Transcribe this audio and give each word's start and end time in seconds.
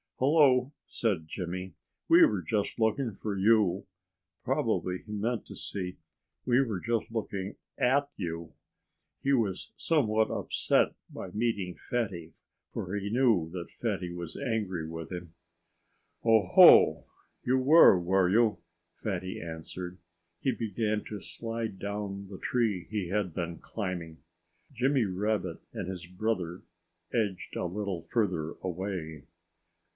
"Hello!" 0.17 0.71
said 0.87 1.27
Jimmy. 1.27 1.73
"We 2.07 2.25
were 2.25 2.43
just 2.43 2.79
looking 2.79 3.11
for 3.11 3.35
you." 3.37 3.85
Probably 4.43 4.99
he 5.05 5.11
meant 5.11 5.45
to 5.47 5.55
say, 5.55 5.97
"We 6.45 6.61
were 6.61 6.79
just 6.79 7.11
looking 7.11 7.55
AT 7.79 8.09
you." 8.17 8.53
He 9.21 9.33
was 9.33 9.73
somewhat 9.75 10.29
upset 10.31 10.95
by 11.09 11.29
meeting 11.31 11.75
Fatty; 11.75 12.33
for 12.71 12.95
he 12.95 13.09
knew 13.11 13.49
that 13.51 13.71
Fatty 13.71 14.11
was 14.11 14.37
angry 14.37 14.87
with 14.87 15.11
him. 15.11 15.33
"Oh, 16.23 16.45
ho! 16.47 17.05
You 17.43 17.57
were, 17.57 17.99
were 17.99 18.29
you?" 18.29 18.59
Fatty 18.93 19.39
answered. 19.41 19.99
He 20.39 20.51
began 20.51 21.03
to 21.05 21.19
slide 21.19 21.77
down 21.79 22.27
the 22.27 22.39
tree 22.39 22.87
he 22.89 23.09
had 23.09 23.33
been 23.33 23.57
climbing. 23.57 24.17
Jimmy 24.71 25.05
Rabbit 25.05 25.59
and 25.73 25.87
his 25.87 26.07
brother 26.07 26.61
edged 27.11 27.55
a 27.55 27.65
little 27.65 28.01
further 28.01 28.51
away. 28.63 29.25